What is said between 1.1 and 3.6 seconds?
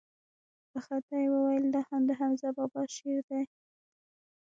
يې وويل دا هم دحمزه بابا شعر دىه.